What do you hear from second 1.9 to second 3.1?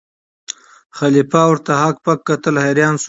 پک کتل حیران سو